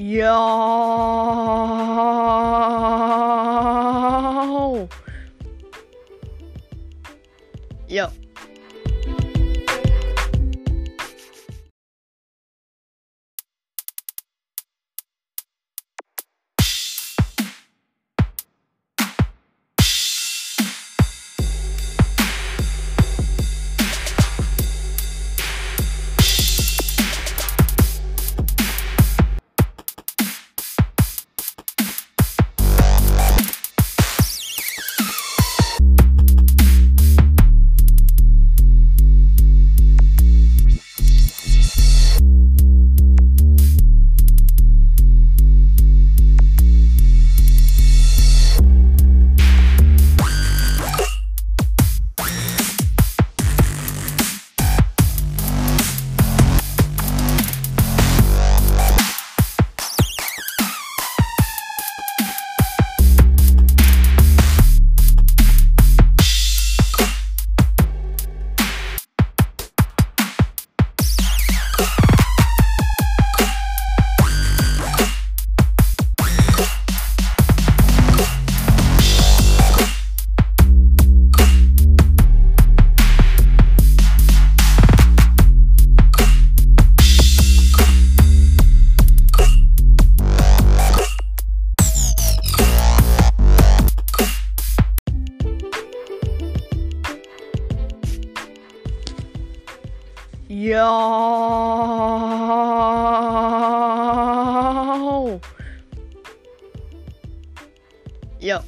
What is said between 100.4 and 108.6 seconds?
Yo. Yo.